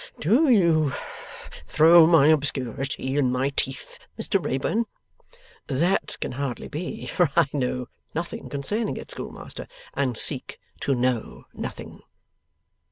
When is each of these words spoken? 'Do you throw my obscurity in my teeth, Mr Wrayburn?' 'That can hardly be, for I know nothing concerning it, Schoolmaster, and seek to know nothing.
'Do 0.19 0.49
you 0.49 0.91
throw 1.67 2.07
my 2.07 2.25
obscurity 2.25 3.17
in 3.17 3.31
my 3.31 3.49
teeth, 3.49 3.99
Mr 4.19 4.43
Wrayburn?' 4.43 4.85
'That 5.67 6.17
can 6.19 6.31
hardly 6.31 6.67
be, 6.67 7.05
for 7.05 7.29
I 7.35 7.45
know 7.53 7.87
nothing 8.15 8.49
concerning 8.49 8.97
it, 8.97 9.11
Schoolmaster, 9.11 9.67
and 9.93 10.17
seek 10.17 10.57
to 10.79 10.95
know 10.95 11.45
nothing. 11.53 11.99